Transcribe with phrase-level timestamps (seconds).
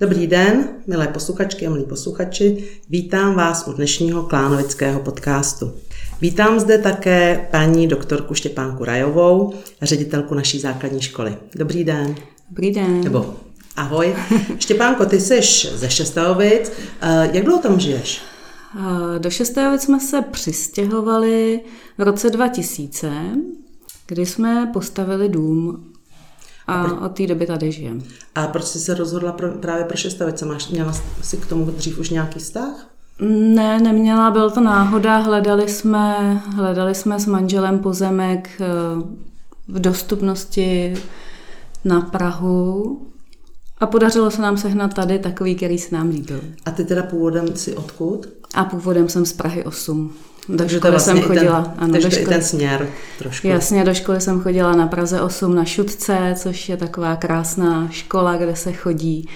[0.00, 2.64] Dobrý den, milé posluchačky a milí posluchači.
[2.90, 5.72] Vítám vás u dnešního klánovického podcastu.
[6.20, 11.36] Vítám zde také paní doktorku Štěpánku Rajovou, ředitelku naší základní školy.
[11.54, 12.14] Dobrý den.
[12.50, 13.04] Dobrý den.
[13.04, 13.34] Nebo
[13.76, 14.14] ahoj.
[14.58, 15.40] Štěpánko, ty jsi
[15.74, 16.72] ze Šestajovic.
[17.00, 18.22] Eh, jak dlouho tam žiješ?
[18.78, 21.60] Eh, do Šestajovic jsme se přistěhovali
[21.98, 23.12] v roce 2000,
[24.06, 25.92] kdy jsme postavili dům
[26.68, 28.02] a, a od té doby tady žijem.
[28.34, 30.46] A proč jsi se rozhodla pro, právě pro Šestajovice?
[30.46, 32.86] Máš, měla jsi k tomu dřív už nějaký vztah?
[33.54, 35.16] Ne, neměla, byl to náhoda.
[35.16, 38.66] Hledali jsme, hledali jsme s manželem pozemek eh,
[39.68, 40.94] v dostupnosti
[41.84, 43.00] na Prahu
[43.78, 46.40] a podařilo se nám sehnat tady takový, který se nám líbil.
[46.66, 48.28] A ty teda původem si odkud?
[48.54, 50.12] A původem jsem z Prahy 8.
[50.48, 51.62] Do školy vlastně jsem chodila.
[51.62, 53.46] Ten, ano, do školy, ten směr trošku.
[53.46, 58.36] Jasně, do školy jsem chodila na Praze 8 na Šutce, což je taková krásná škola,
[58.36, 59.28] kde se chodí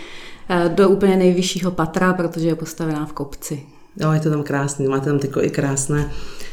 [0.49, 3.63] eh, do úplně nejvyššího patra, protože je postavená v kopci.
[3.97, 6.11] Jo, je to tam krásný, máte tam i krásné,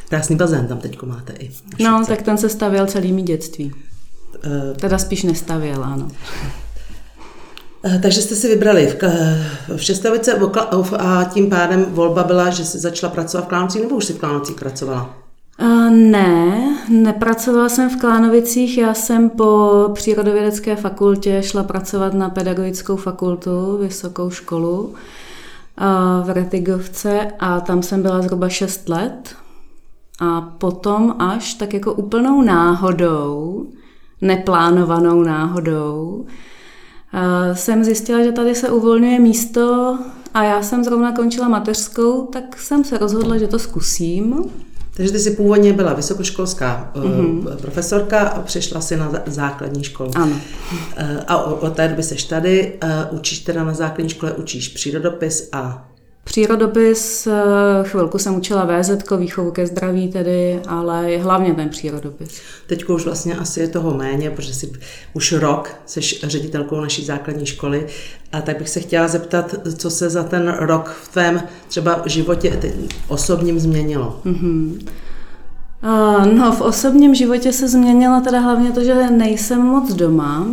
[0.10, 1.52] krásný bazén tam teď máte i.
[1.80, 3.74] No, tak ten se stavěl celý mý dětství.
[4.46, 6.08] Uh, teda spíš nestavěl, ano.
[7.84, 9.04] Eh, takže jste si vybrali v,
[9.76, 10.40] v Šestavice
[10.98, 14.20] a tím pádem volba byla, že jsi začala pracovat v Klánovicích, nebo už jsi v
[14.20, 15.16] Klánovicích pracovala?
[15.62, 22.96] Uh, ne, nepracovala jsem v Klánovicích, já jsem po přírodovědecké fakultě šla pracovat na pedagogickou
[22.96, 24.94] fakultu, vysokou školu uh,
[26.24, 29.36] v Retigovce a tam jsem byla zhruba 6 let.
[30.20, 33.66] A potom až tak jako úplnou náhodou,
[34.22, 36.26] neplánovanou náhodou,
[37.54, 39.98] jsem zjistila, že tady se uvolňuje místo
[40.34, 44.44] a já jsem zrovna končila mateřskou, tak jsem se rozhodla, že to zkusím.
[44.94, 47.56] Takže ty jsi původně byla vysokoškolská mm-hmm.
[47.56, 50.12] profesorka a přišla si na základní školu.
[50.16, 50.36] Ano.
[50.98, 55.50] Eh, a od té doby seš tady, eh, učíš teda na základní škole, učíš přírodopis
[55.52, 55.89] a
[56.30, 57.34] Přírodopis, eh,
[57.84, 62.42] chvilku jsem učila VZ, výchovu ke zdraví tedy, ale je hlavně ten přírodopis.
[62.68, 64.72] Teď už vlastně asi je toho méně, protože si
[65.14, 67.88] už rok jsi ředitelkou naší základní školy.
[68.32, 72.60] A tak bych se chtěla zeptat, co se za ten rok v tvém třeba životě
[73.08, 74.22] osobním změnilo?
[74.26, 74.88] Mm-hmm.
[76.34, 80.48] No, v osobním životě se změnilo teda hlavně to, že nejsem moc doma,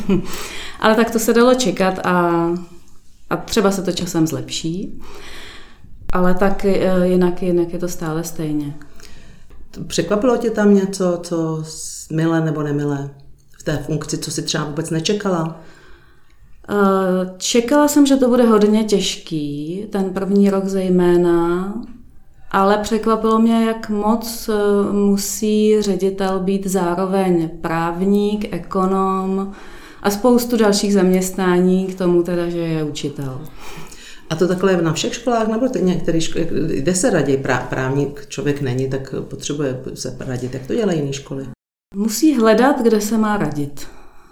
[0.80, 2.48] ale tak to se dalo čekat a
[3.30, 5.00] a třeba se to časem zlepší,
[6.12, 8.74] ale tak e, jinak, jinak je to stále stejně.
[9.86, 11.64] Překvapilo tě tam něco, co
[12.12, 13.10] milé nebo nemilé
[13.58, 15.60] v té funkci, co si třeba vůbec nečekala?
[16.68, 16.74] E,
[17.36, 21.74] čekala jsem, že to bude hodně těžký, ten první rok zejména,
[22.50, 29.52] ale překvapilo mě, jak moc e, musí ředitel být zároveň právník, ekonom,
[30.02, 33.40] a spoustu dalších zaměstnání k tomu teda, že je učitel.
[34.30, 37.36] A to takhle je na všech školách, nebo některý školy, kde se radí
[37.68, 40.54] právník člověk není, tak potřebuje se radit.
[40.54, 41.46] Jak to dělají jiné školy?
[41.94, 43.86] Musí hledat, kde se má radit.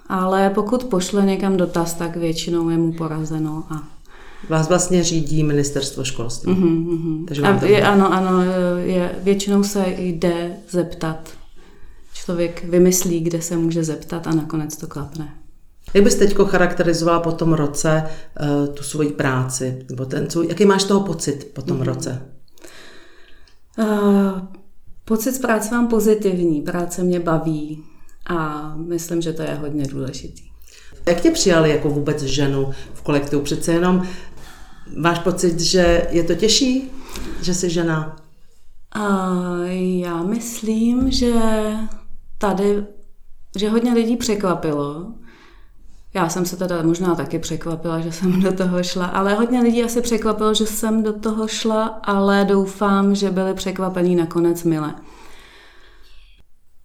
[0.09, 3.97] Ale pokud pošle někam dotaz, tak většinou je mu porazeno a
[4.49, 6.53] Vás vlastně řídí ministerstvo školství.
[6.53, 7.25] Uh-huh, uh-huh.
[7.25, 8.43] Takže a je, ano, ano,
[8.77, 11.29] je, většinou se jde zeptat.
[12.13, 15.33] Člověk vymyslí, kde se může zeptat a nakonec to klapne.
[15.93, 18.03] Jak bys teď charakterizovala po tom roce
[18.41, 19.85] uh, tu svoji práci?
[19.89, 21.85] Nebo ten, co, jaký máš toho pocit po tom mm-hmm.
[21.85, 22.31] roce?
[23.79, 24.39] Uh,
[25.05, 26.61] pocit z práce mám pozitivní.
[26.61, 27.83] Práce mě baví
[28.29, 30.43] a myslím, že to je hodně důležitý.
[31.07, 33.41] Jak tě přijali jako vůbec ženu v kolektivu?
[33.41, 34.07] Přece jenom
[34.97, 36.91] máš pocit, že je to těžší,
[37.41, 38.15] že jsi žena?
[38.97, 39.65] Uh,
[39.99, 41.33] já myslím, že
[42.37, 42.85] tady,
[43.57, 45.13] že hodně lidí překvapilo,
[46.17, 49.83] já jsem se teda možná taky překvapila, že jsem do toho šla, ale hodně lidí
[49.83, 54.93] asi překvapilo, že jsem do toho šla, ale doufám, že byli překvapení nakonec milé.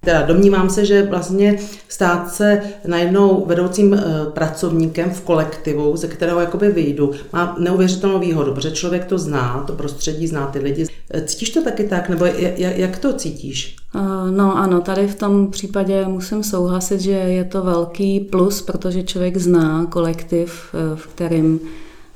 [0.04, 1.58] Teda domnívám se, že vlastně
[1.88, 4.00] stát se najednou vedoucím eh,
[4.30, 9.72] pracovníkem v kolektivu, ze kterého jakoby vyjdu, má neuvěřitelnou výhodu, protože člověk to zná, to
[9.72, 10.86] prostředí zná ty lidi.
[11.10, 12.26] Eh, cítíš to taky tak, nebo
[12.56, 13.76] jak to cítíš?
[13.94, 19.02] Eh, no ano, tady v tom případě musím souhlasit, že je to velký plus, protože
[19.02, 21.60] člověk zná kolektiv, v kterým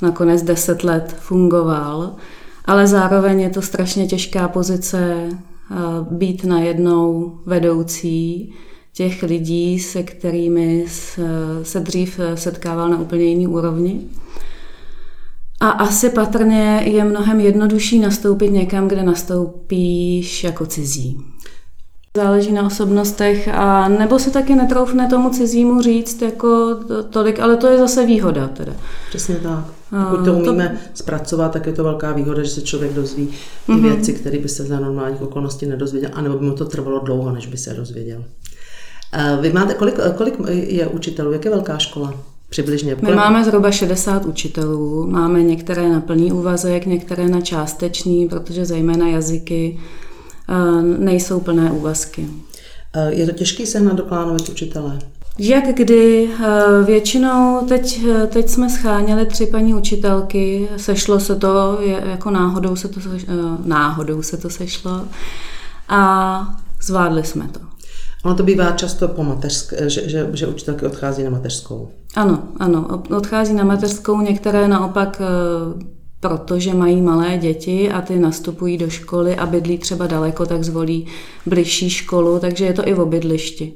[0.03, 2.15] nakonec deset let fungoval,
[2.65, 5.29] ale zároveň je to strašně těžká pozice
[6.11, 8.53] být najednou vedoucí
[8.93, 10.85] těch lidí, se kterými
[11.63, 14.01] se dřív setkával na úplně jiný úrovni.
[15.61, 21.21] A asi patrně je mnohem jednodušší nastoupit někam, kde nastoupíš jako cizí.
[22.17, 26.77] Záleží na osobnostech a nebo se taky netroufne tomu cizímu říct jako
[27.11, 28.73] tolik, ale to je zase výhoda teda.
[29.09, 29.65] Přesně tak.
[30.11, 30.91] Pokud to umíme to...
[30.95, 33.29] zpracovat, tak je to velká výhoda, že se člověk dozví
[33.69, 33.83] mm-hmm.
[33.83, 37.47] věci, které by se za normálních okolností nedozvěděl, anebo by mu to trvalo dlouho, než
[37.47, 38.25] by se dozvěděl.
[39.41, 42.15] Vy máte, kolik, kolik je učitelů, jak je velká škola?
[42.49, 42.97] Přibližně.
[43.03, 49.09] My máme zhruba 60 učitelů, máme některé na plný úvazek, některé na částečný, protože zejména
[49.09, 50.06] jazyky eh,
[50.99, 52.29] nejsou plné úvazky.
[52.95, 54.99] Eh, je to těžký sehnat do Klánovic učitele?
[55.39, 62.31] Jak kdy, eh, většinou teď, teď jsme scháněli tři paní učitelky, sešlo se to, jako
[62.31, 63.01] náhodou se to,
[63.65, 65.05] náhodou se to sešlo
[65.89, 66.41] a
[66.83, 67.61] zvládli jsme to.
[68.25, 71.89] Ono to bývá často po mateřské, že, že, že učitelky odchází na mateřskou.
[72.17, 78.79] Ano, ano, odchází na mateřskou, některé naopak eh, protože mají malé děti a ty nastupují
[78.79, 81.07] do školy a bydlí třeba daleko, tak zvolí
[81.47, 83.75] bližší školu, takže je to i v obydlišti.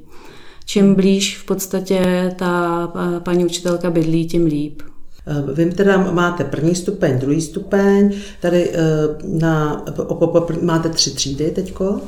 [0.65, 4.81] Čím blíž v podstatě ta eh, paní učitelka bydlí, tím líp.
[5.27, 8.71] Eh, vy teda máte první stupeň, druhý stupeň, tady
[9.23, 9.85] na,
[10.61, 12.01] máte tři třídy teďko?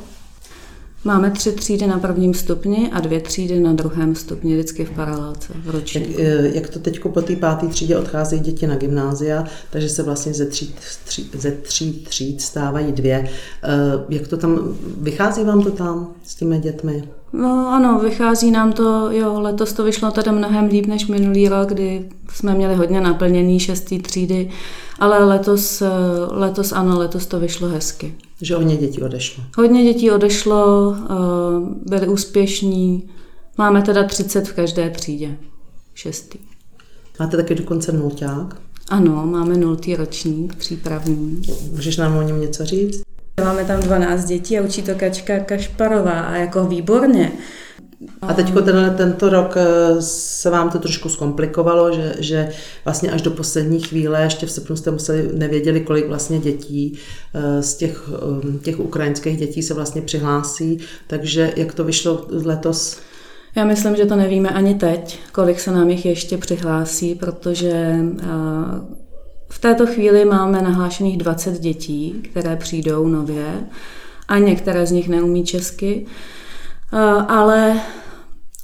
[1.06, 5.54] Máme tři třídy na prvním stupni a dvě třídy na druhém stupni, vždycky v paralelce,
[5.64, 6.12] v ročníku.
[6.12, 10.04] Jak, eh, jak to teď po té páté třídě odcházejí děti na gymnázia, takže se
[10.04, 13.30] vlastně ze tří, tří, ze tří tříd stávají dvě.
[13.64, 13.70] Eh,
[14.10, 17.04] jak to tam, vychází vám to tam s těmi dětmi?
[17.34, 21.70] No ano, vychází nám to, jo, letos to vyšlo teda mnohem líp než minulý rok,
[21.70, 24.50] kdy jsme měli hodně naplněný šestý třídy,
[25.00, 25.90] ale letos, eh,
[26.32, 28.16] letos ano, letos to vyšlo hezky.
[28.44, 29.44] Že hodně dětí odešlo.
[29.58, 31.06] Hodně dětí odešlo, eh,
[31.86, 33.10] byli úspěšní.
[33.58, 35.38] Máme teda 30 v každé třídě.
[35.94, 36.40] Šestý.
[37.20, 38.62] Máte taky dokonce nulťák?
[38.90, 41.42] Ano, máme nultý ročník, přípravný.
[41.72, 43.02] Můžeš nám o něm něco říct?
[43.44, 47.32] Máme tam 12 dětí a učí to Kačka Kašparová a jako výborně.
[48.22, 48.54] A teď
[48.98, 52.50] tento rok eh, se vám to trošku zkomplikovalo, že, že
[52.86, 57.00] vlastně až do poslední chvíle, ještě v srpnu jste museli, nevěděli, kolik vlastně dětí
[57.34, 62.98] eh, z těch, eh, těch ukrajinských dětí se vlastně přihlásí, takže jak to vyšlo letos?
[63.56, 67.96] Já myslím, že to nevíme ani teď, kolik se nám jich ještě přihlásí, protože
[69.50, 73.46] v této chvíli máme nahlášených 20 dětí, které přijdou nově
[74.28, 76.06] a některé z nich neumí česky.
[76.94, 77.82] Eh, ale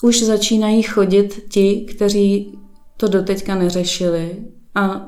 [0.02, 2.60] už začínají chodit ti, kteří
[2.98, 4.38] to doteďka neřešili
[4.76, 5.08] a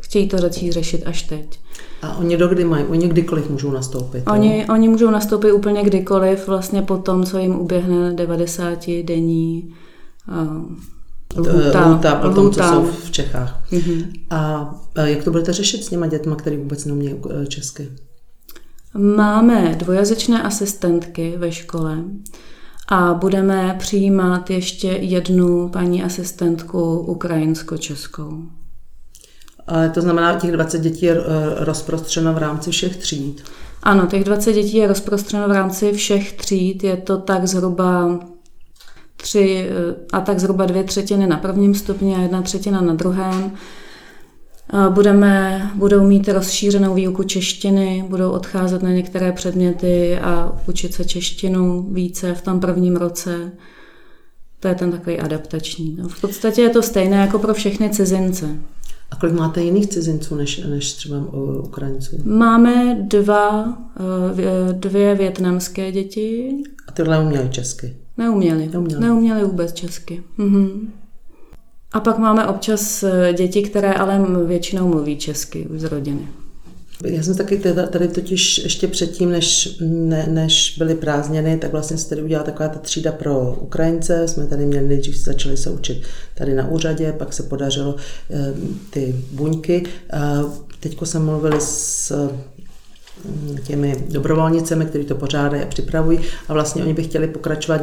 [0.00, 1.60] chtějí to začít řešit až teď.
[2.02, 2.84] A oni dokdy mají?
[2.84, 4.22] Oni kdykoliv můžou nastoupit?
[4.30, 9.74] Oni, oni můžou nastoupit úplně kdykoliv, vlastně po tom, co jim uběhne 90 denní
[11.36, 13.62] uh, lhůta, lhůta po tom, co jsou v Čechách.
[13.72, 14.12] Mm-hmm.
[14.30, 14.74] A
[15.04, 17.14] jak to budete řešit s těma dětma, který vůbec neumějí
[17.48, 17.88] česky?
[18.98, 22.04] Máme dvojazyčné asistentky ve škole
[22.88, 28.42] a budeme přijímat ještě jednu paní asistentku ukrajinsko-českou.
[29.94, 31.24] To znamená, těch 20 dětí je eh,
[31.64, 33.44] rozprostřeno v rámci všech tříd?
[33.82, 36.84] Ano, těch 20 dětí je rozprostřeno v rámci všech tříd.
[36.84, 38.20] Je to tak zhruba
[39.16, 43.52] tři eh, a tak zhruba dvě třetiny na prvním stupni a jedna třetina na druhém.
[44.88, 51.82] Budeme, budou mít rozšířenou výuku češtiny, budou odcházet na některé předměty a učit se češtinu
[51.82, 53.52] více v tom prvním roce.
[54.60, 55.96] To je ten takový adaptační.
[55.98, 58.56] No, v podstatě je to stejné jako pro všechny cizince.
[59.10, 61.16] A kolik máte jiných cizinců než, než třeba
[61.62, 62.16] Ukrajinců?
[62.24, 63.78] Máme dva,
[64.38, 66.54] eh, dvě větnamské děti.
[66.88, 67.96] A tyhle uměli česky?
[68.18, 68.70] Neuměli.
[68.72, 70.22] Neuměli, Neuměli vůbec česky.
[70.38, 70.92] Mhm.
[71.94, 76.28] A pak máme občas eh, děti, které ale většinou mluví česky už z rodiny.
[77.04, 81.98] Já jsem taky tady, tady totiž ještě předtím, než, ne, než byly prázdněny, tak vlastně
[81.98, 84.28] se tady udělala taková ta třída pro Ukrajince.
[84.28, 86.02] Jsme tady měli, nejdřív začali se učit
[86.34, 87.96] tady na úřadě, pak se podařilo
[88.30, 88.54] e,
[88.90, 89.82] ty buňky.
[90.12, 90.20] E,
[90.80, 92.12] teďko jsem mluvili s
[93.66, 97.80] těmi dobrovolnicemi, kteří to pořádají a připravují a vlastně oni by chtěli pokračovat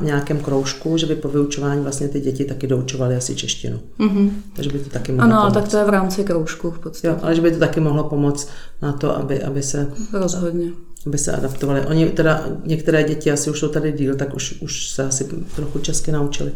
[0.00, 3.80] v nějakém kroužku, že by po vyučování vlastně ty děti taky doučovali asi češtinu.
[4.00, 4.30] Mm-hmm.
[4.56, 5.54] Takže by to taky mohlo Ano, pomoct.
[5.54, 7.06] tak to je v rámci kroužku v podstatě.
[7.08, 8.48] Jo, ale že by to taky mohlo pomoct
[8.82, 9.86] na to, aby, aby se...
[10.12, 10.70] Rozhodně.
[11.06, 11.80] Aby se adaptovali.
[11.80, 15.24] Oni teda, některé děti asi už jsou tady díl, tak už, už se asi
[15.56, 16.52] trochu česky naučili.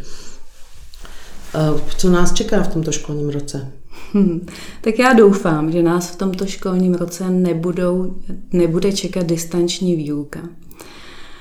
[1.97, 3.73] Co nás čeká v tomto školním roce?
[4.13, 4.47] Hmm.
[4.81, 8.17] Tak já doufám, že nás v tomto školním roce nebudou,
[8.53, 10.41] nebude čekat distanční výuka.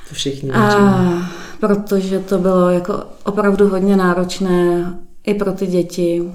[0.10, 4.94] To všichni A, protože to bylo jako opravdu hodně náročné
[5.26, 6.32] i pro ty děti.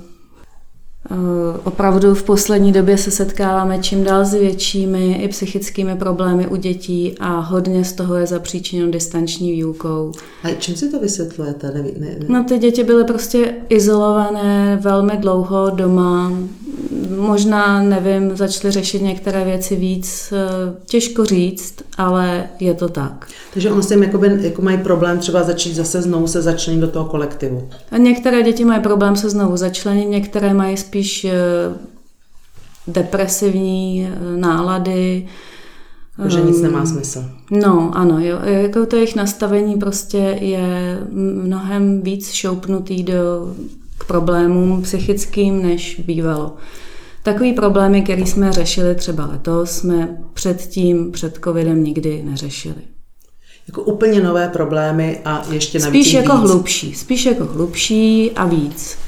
[1.64, 7.14] Opravdu v poslední době se setkáváme čím dál s většími i psychickými problémy u dětí
[7.20, 10.12] a hodně z toho je zapříčiněno distanční výukou.
[10.44, 11.70] A čím si to vysvětlujete?
[11.74, 12.26] Ne, ne, ne.
[12.28, 16.32] No ty děti byly prostě izolované velmi dlouho doma,
[17.16, 20.32] možná, nevím, začaly řešit některé věci víc,
[20.86, 23.26] těžko říct, ale je to tak.
[23.52, 27.04] Takže oni si jakoby, jako mají problém třeba začít zase znovu se začlenit do toho
[27.04, 27.68] kolektivu.
[27.90, 31.32] A některé děti mají problém se znovu začlenit, některé mají spíš eh,
[32.86, 35.28] depresivní eh, nálady.
[36.26, 37.24] Že nic nemá ehm, smysl.
[37.50, 43.54] No, ano, jo, jako to jejich nastavení prostě je mnohem víc šoupnutý do,
[43.98, 46.56] k problémům psychickým, než bývalo.
[47.26, 52.82] Takový problémy, který jsme řešili třeba letos, jsme předtím, před covidem nikdy neřešili.
[53.68, 56.50] Jako úplně nové problémy a ještě navíc Spíš jako víc.
[56.50, 58.98] hlubší, spíš jako hlubší a víc.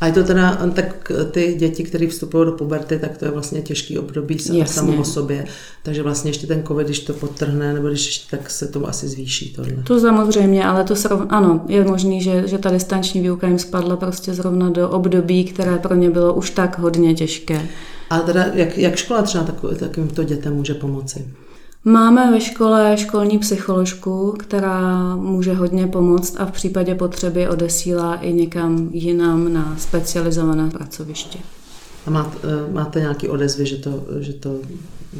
[0.00, 3.62] A je to teda, tak ty děti, které vstupují do puberty, tak to je vlastně
[3.62, 5.44] těžký období samo o sobě.
[5.82, 9.08] Takže vlastně ještě ten covid, když to potrhne, nebo když ještě, tak se to asi
[9.08, 9.82] zvýší tohle.
[9.84, 11.20] To samozřejmě, ale to srov...
[11.28, 15.78] ano, je možný, že, že ta distanční výuka jim spadla prostě zrovna do období, které
[15.78, 17.68] pro ně bylo už tak hodně těžké.
[18.10, 19.44] A teda jak, jak škola třeba
[19.78, 21.26] takovýmto dětem může pomoci?
[21.84, 28.32] Máme ve škole školní psycholožku, která může hodně pomoct a v případě potřeby odesílá i
[28.32, 31.38] někam jinam na specializované pracoviště.
[32.06, 32.38] A máte,
[32.72, 34.54] máte nějaký odezvy, že to, že to,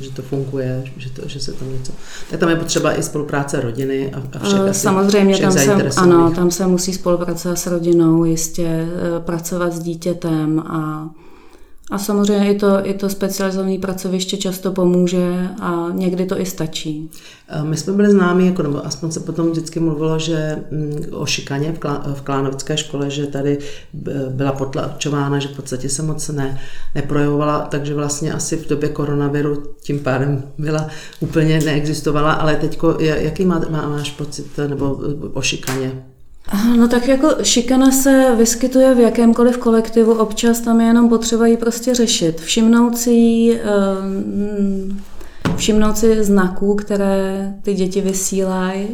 [0.00, 1.92] že to funguje, že, to, že se tam něco...
[2.30, 6.00] Tak tam je potřeba i spolupráce rodiny a, a všech asi, Samozřejmě, všech tam se,
[6.00, 11.10] ano, tam se musí spolupracovat s rodinou, jistě eh, pracovat s dítětem a
[11.90, 17.10] a samozřejmě i to, i to specializované pracoviště často pomůže a někdy to i stačí.
[17.62, 21.72] My jsme byli známi, jako, nebo aspoň se potom vždycky mluvilo, že mm, o šikaně
[21.72, 23.58] v, Klá, Klánovické škole, že tady
[24.30, 26.60] byla potlačována, že v podstatě se moc ne,
[26.94, 30.88] neprojevovala, takže vlastně asi v době koronaviru tím pádem byla
[31.20, 35.00] úplně neexistovala, ale teď jaký má, má, máš pocit nebo
[35.32, 36.07] o šikaně?
[36.76, 41.56] No tak jako šikana se vyskytuje v jakémkoliv kolektivu, občas tam je jenom potřeba ji
[41.56, 42.40] prostě řešit.
[42.40, 45.00] Všimnout si, ehm,
[45.56, 48.88] všimnout si znaků, které ty děti vysílají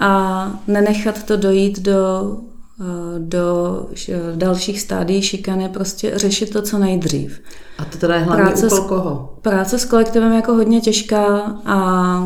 [0.00, 2.36] a nenechat to dojít do,
[2.80, 3.86] eh, do
[4.34, 7.40] dalších stádií šikany, prostě řešit to co nejdřív.
[7.78, 9.34] A to teda je hlavní práce úkol koho?
[9.42, 12.18] Práce s kolektivem je jako hodně těžká a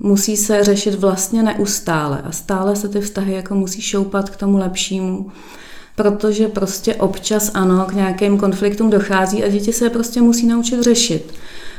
[0.00, 4.58] musí se řešit vlastně neustále a stále se ty vztahy jako musí šoupat k tomu
[4.58, 5.30] lepšímu,
[5.96, 11.34] protože prostě občas ano, k nějakým konfliktům dochází a děti se prostě musí naučit řešit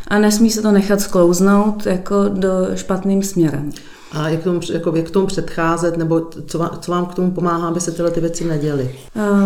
[0.08, 3.72] a nesmí se to nechat sklouznout jako do špatným směrem.
[4.12, 7.68] A jak tomu, jako, jak tomu předcházet, nebo co vám, co vám k tomu pomáhá,
[7.68, 8.96] aby se tyhle ty věci neděly?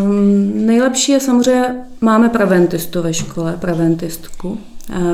[0.04, 4.58] Um, nejlepší je samozřejmě, máme preventistu ve škole, preventistku,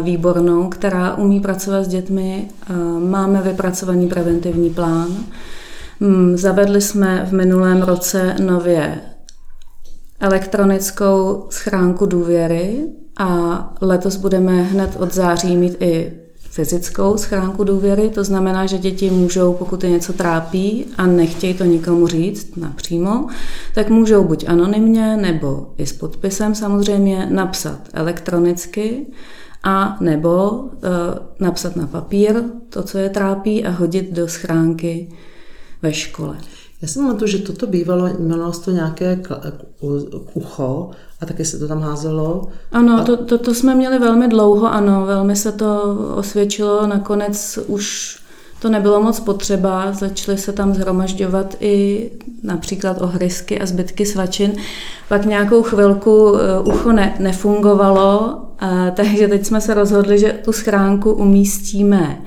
[0.02, 2.48] výbornou, která umí pracovat s dětmi.
[2.70, 5.08] Eh, máme vypracovaný preventivní plán.
[6.00, 9.02] Mm, zavedli jsme v minulém roce nově
[10.20, 12.84] elektronickou schránku důvěry
[13.20, 16.21] a letos budeme hned od září mít i
[16.52, 21.64] fyzickou schránku důvěry, to znamená, že děti můžou, pokud je něco trápí a nechtějí to
[21.64, 23.28] nikomu říct napřímo,
[23.76, 29.06] tak můžou buď anonymně nebo i s podpisem samozřejmě napsat elektronicky
[29.64, 30.70] a nebo uh,
[31.40, 35.10] napsat na papír to, co je trápí a hodit do schránky
[35.82, 36.38] ve škole.
[36.82, 39.24] Já si pamatuju, že toto bývalo, mělo to nějaké
[40.34, 40.90] ucho
[41.22, 42.48] a taky se to tam házelo.
[42.72, 43.04] Ano, a...
[43.04, 48.18] to, to, to jsme měli velmi dlouho, ano, velmi se to osvědčilo, nakonec už
[48.62, 52.10] to nebylo moc potřeba, začaly se tam zhromažďovat i
[52.44, 54.54] například ohrysky a zbytky svačin.
[55.10, 60.52] Pak nějakou chvilku eh, ucho ne, nefungovalo, a, takže teď jsme se rozhodli, že tu
[60.52, 62.22] schránku umístíme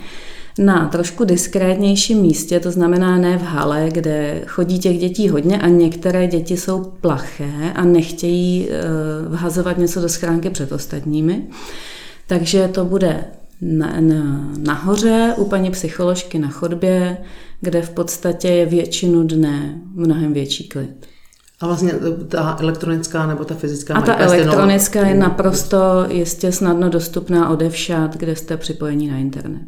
[0.59, 5.69] na trošku diskrétnějším místě, to znamená ne v hale, kde chodí těch dětí hodně a
[5.69, 8.83] některé děti jsou plaché a nechtějí eh,
[9.29, 11.47] vhazovat něco do schránky před ostatními.
[12.27, 13.25] Takže to bude
[13.61, 17.17] na, na, nahoře u paní psycholožky na chodbě,
[17.61, 21.07] kde v podstatě je většinu dne mnohem větší klid.
[21.61, 21.93] A vlastně
[22.29, 25.09] ta elektronická nebo ta fyzická A ta elektronická stejnou...
[25.09, 29.67] je naprosto jistě snadno dostupná odevšad, kde jste připojení na internet.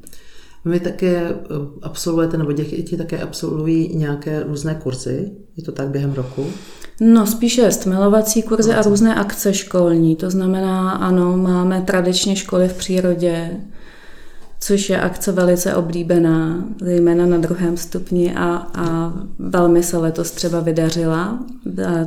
[0.67, 1.35] Vy také eh,
[1.83, 5.31] absolvujete, nebo děti také absolvují nějaké různé kurzy?
[5.57, 6.47] Je to tak během roku?
[7.01, 10.17] No, spíše stmilovací kurzy a různé akce školní.
[10.17, 13.51] To znamená, ano, máme tradičně školy v přírodě,
[14.61, 20.61] což je akce velice oblíbená, zejména na druhém stupni a, a velmi se letos třeba
[20.61, 21.39] vydařila.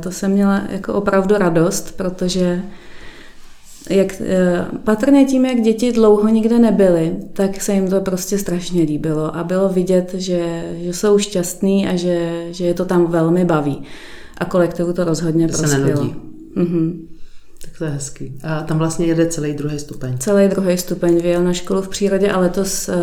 [0.00, 2.62] To jsem měla jako opravdu radost, protože
[3.90, 8.82] jak, eh, patrně tím, jak děti dlouho nikde nebyly, tak se jim to prostě strašně
[8.82, 13.44] líbilo a bylo vidět, že, že jsou šťastní a že, že je to tam velmi
[13.44, 13.82] baví.
[14.38, 15.86] A kolektivu to rozhodně To se prospělo.
[15.86, 16.14] nenudí.
[16.54, 17.06] Mhm.
[17.64, 18.32] Tak to je hezký.
[18.42, 20.18] A tam vlastně jede celý druhý stupeň.
[20.18, 22.94] Celý druhý stupeň vyjel na školu v přírodě a letos uh,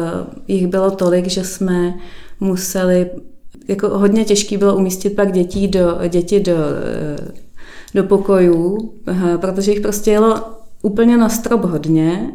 [0.47, 1.93] jich bylo tolik, že jsme
[2.39, 3.09] museli,
[3.67, 7.27] jako hodně těžký bylo umístit pak dětí do, děti do, uh,
[7.95, 8.93] do pokojů,
[9.41, 12.31] protože jich prostě jelo úplně na strop hodně.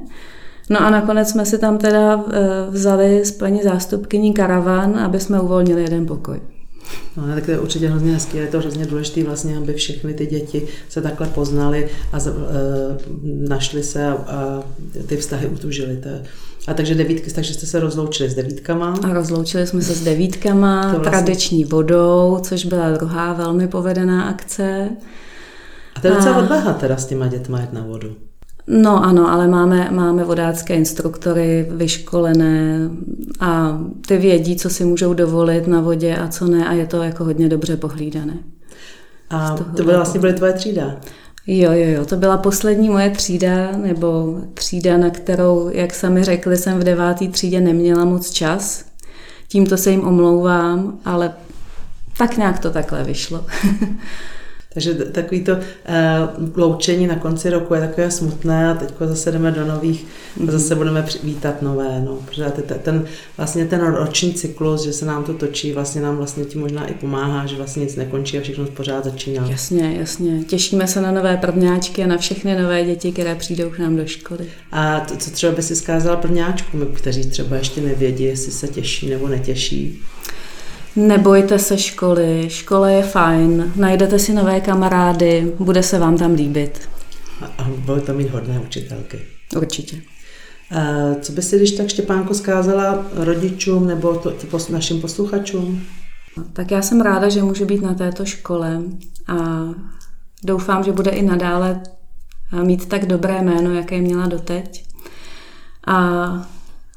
[0.71, 2.33] No a nakonec jsme si tam teda uh,
[2.71, 6.41] vzali s paní zástupkyní karavan, aby jsme uvolnili jeden pokoj.
[7.17, 10.27] No, tak to je určitě hrozně hezký, je to hrozně důležité vlastně, aby všechny ty
[10.27, 12.23] děti se takhle poznali a e,
[13.49, 14.63] našli se a, a
[15.07, 15.97] ty vztahy utužili.
[15.97, 16.23] To je.
[16.69, 18.95] A takže devítky, takže jste se rozloučili s devítkama.
[19.03, 24.89] A rozloučili jsme se s devítkama, vlastně- tradiční vodou, což byla druhá velmi povedená akce.
[25.95, 28.09] A to je docela A- odvaha teda s těma dětma jet na vodu.
[28.67, 32.91] No ano, ale máme, máme vodácké instruktory vyškolené
[33.41, 37.03] a ty vědí, co si můžou dovolit na vodě a co ne a je to
[37.03, 38.39] jako hodně dobře pohlídané.
[39.31, 40.97] A to byly vlastně byly tvoje třída.
[41.47, 46.57] Jo, jo, jo, to byla poslední moje třída, nebo třída, na kterou, jak sami řekli,
[46.57, 48.85] jsem v devátý třídě neměla moc čas.
[49.49, 51.33] Tímto se jim omlouvám, ale
[52.19, 53.47] tak nějak to takhle vyšlo.
[54.75, 55.59] Takže takový to uh,
[56.57, 60.07] loučení na konci roku je takové smutné a teď zase jdeme do nových
[60.49, 62.03] a zase budeme vítat nové.
[62.05, 63.05] No, protože te- te- ten,
[63.37, 66.95] vlastně ten roční cyklus, že se nám to točí, vlastně nám vlastně tím možná i
[66.95, 69.47] pomáhá, že vlastně nic nekončí a všechno pořád začíná.
[69.51, 70.45] Jasně, jasně.
[70.45, 74.07] Těšíme se na nové prvňáčky a na všechny nové děti, které přijdou k nám do
[74.07, 74.47] školy.
[74.73, 79.11] A to, co třeba by si zkázala prvňáčkům, kteří třeba ještě nevědí, jestli se těší
[79.11, 80.03] nebo netěší.
[80.97, 86.89] Nebojte se školy, škola je fajn, najdete si nové kamarády, bude se vám tam líbit.
[87.41, 89.19] A, a budou tam mít hodné učitelky.
[89.57, 89.97] Určitě.
[91.21, 95.83] Co by si, když tak Štěpánko zkázala rodičům nebo to, ty pos, našim posluchačům?
[96.53, 98.83] Tak já jsem ráda, že můžu být na této škole
[99.27, 99.69] a
[100.45, 101.81] doufám, že bude i nadále
[102.63, 104.85] mít tak dobré jméno, jaké měla doteď.
[105.87, 106.29] A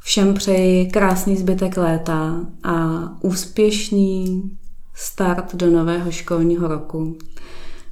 [0.06, 4.44] všem přeji krásný zbytek léta a úspěšný
[4.94, 7.18] start do nového školního roku.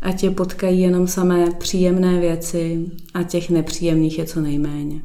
[0.01, 5.01] Ať tě potkají jenom samé příjemné věci a těch nepříjemných je co nejméně.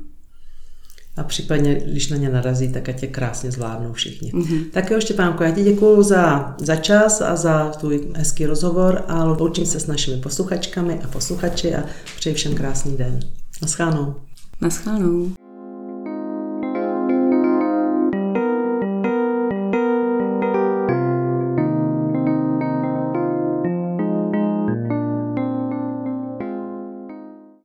[1.17, 4.33] A případně, když na ně narazí, tak ať je krásně zvládnou všichni.
[4.33, 4.65] Mm-hmm.
[4.73, 9.25] Tak jo, Štěpánko, já ti děkuji za, za čas a za tvůj hezký rozhovor a
[9.25, 11.85] loučím se s našimi posluchačkami a posluchači a
[12.17, 13.21] přeji všem krásný den.
[13.63, 14.15] Naschánou.
[14.61, 15.48] Naschledanou.